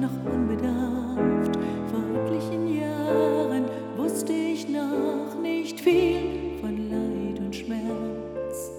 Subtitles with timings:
[0.00, 1.58] noch unbedarft.
[1.90, 3.64] Vor etlichen Jahren
[3.96, 8.72] wusste ich noch nicht viel von Leid und Schmerz.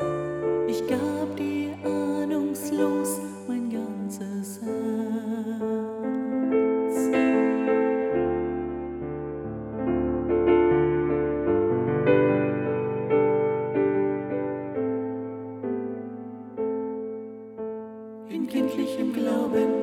[0.68, 4.72] Ich gab dir ahnungslos mein ganzes Herz.
[18.30, 19.81] In kindlichem Glauben,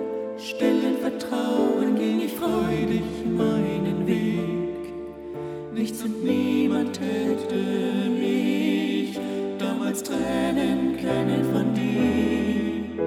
[2.38, 3.02] freudig
[3.36, 5.74] meinen Weg.
[5.74, 9.18] Nichts und niemand hätte mich
[9.58, 13.04] damals trennen können von dir.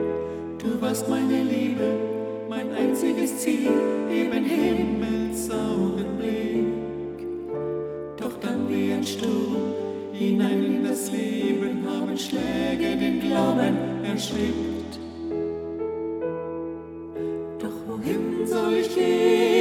[0.59, 1.98] Du warst meine Liebe,
[2.50, 3.72] mein einziges Ziel,
[4.12, 7.28] eben himmelsauren Blick.
[8.18, 9.74] Doch dann wie ein Sturm
[10.14, 15.00] hinein in das Leben haben Schläge den Glauben erschreckt.
[17.59, 19.61] Doch wohin soll ich gehen,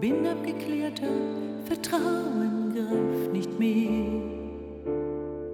[0.00, 1.08] bin abgeklärter,
[1.64, 4.22] Vertrauen greift nicht mehr.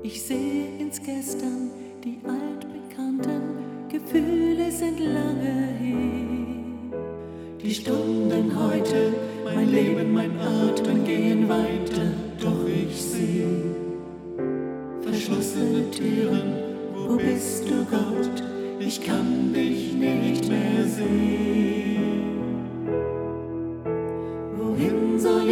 [0.03, 1.71] Ich sehe ins Gestern,
[2.03, 7.01] die altbekannten Gefühle sind lange her.
[7.63, 9.13] Die Stunden heute,
[9.45, 10.60] mein Leben, mein Atmen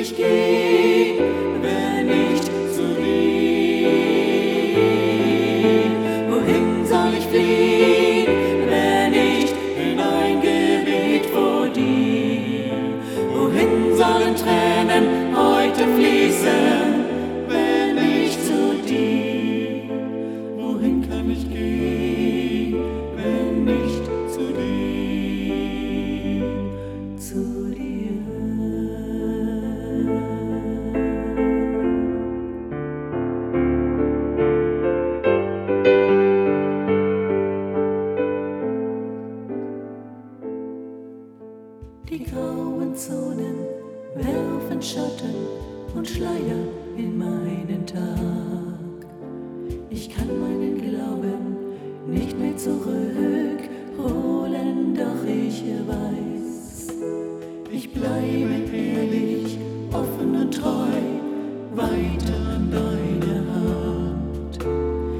[0.00, 1.18] ich gehen,
[1.60, 2.44] wenn nicht
[2.74, 3.88] zu dir?
[6.30, 7.67] Wohin soll ich fliehen,
[44.88, 45.36] Schatten
[45.94, 46.64] und Schleier
[46.96, 49.04] in meinen Tag.
[49.90, 51.56] Ich kann meinen Glauben
[52.06, 53.58] nicht mehr zurückholen,
[54.94, 56.86] doch ich weiß,
[57.70, 59.58] ich bleibe ehrlich,
[59.92, 61.02] offen und treu,
[61.74, 64.58] weiter an deine Hand.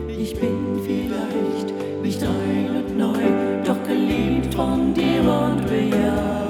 [0.09, 3.21] Ich bin vielleicht nicht rein und neu,
[3.67, 6.48] doch geliebt von dir und bejaht.